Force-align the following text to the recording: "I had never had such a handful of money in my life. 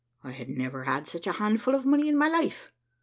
"I 0.23 0.31
had 0.31 0.49
never 0.49 0.85
had 0.85 1.05
such 1.07 1.27
a 1.27 1.33
handful 1.33 1.75
of 1.75 1.85
money 1.85 2.07
in 2.09 2.17
my 2.17 2.27
life. 2.27 2.71